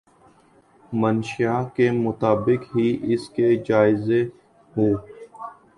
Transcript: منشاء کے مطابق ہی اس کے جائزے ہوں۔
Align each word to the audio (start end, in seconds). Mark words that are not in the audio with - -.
منشاء 0.93 1.61
کے 1.75 1.91
مطابق 1.97 2.75
ہی 2.75 2.87
اس 3.13 3.29
کے 3.29 3.55
جائزے 3.67 4.21
ہوں۔ 4.73 4.93